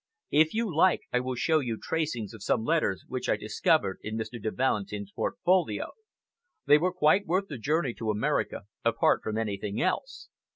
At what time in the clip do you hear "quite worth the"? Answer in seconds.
6.91-7.59